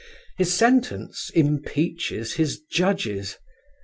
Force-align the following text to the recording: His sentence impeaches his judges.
His 0.35 0.51
sentence 0.51 1.29
impeaches 1.35 2.33
his 2.33 2.59
judges. 2.59 3.37